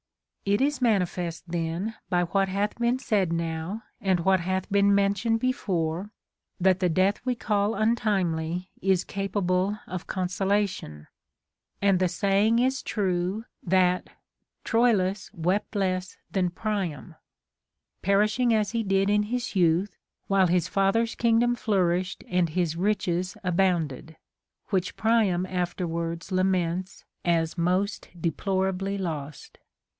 24. 0.47 0.53
It 0.55 0.67
is 0.67 0.81
manifest 0.81 1.43
then, 1.47 1.93
by 2.09 2.23
Avhat 2.25 2.47
hath 2.47 2.77
been 2.79 2.97
said 2.97 3.31
now 3.31 3.83
and 4.01 4.21
what 4.21 4.39
hath 4.39 4.67
been 4.71 4.93
mentioned 4.95 5.39
before, 5.39 6.09
that 6.59 6.79
the 6.79 6.89
death 6.89 7.21
we 7.23 7.35
call 7.35 7.75
untimely 7.75 8.71
is 8.81 9.03
capable 9.03 9.77
of 9.85 10.07
consolation; 10.07 11.05
and 11.83 11.99
the 11.99 12.07
saying 12.09 12.57
is 12.57 12.81
true, 12.81 13.45
that" 13.61 14.09
Troilus 14.65 15.29
wept 15.35 15.75
less 15.75 16.17
than 16.31 16.49
Priam," 16.49 17.15
* 17.59 18.01
perishing 18.01 18.51
as 18.55 18.71
he 18.71 18.81
did 18.81 19.07
in 19.09 19.23
his 19.23 19.55
youth, 19.55 19.95
while 20.25 20.47
his 20.47 20.67
father's 20.67 21.13
kingdom 21.13 21.53
flourished 21.55 22.23
and 22.27 22.49
his 22.49 22.75
riches 22.75 23.37
abounded, 23.43 24.17
Avhich 24.71 24.95
Priam 24.95 25.45
afterwards 25.45 26.31
laments 26.31 27.05
as 27.23 27.55
most 27.59 28.09
deplorably 28.19 28.97
lost. 28.97 29.59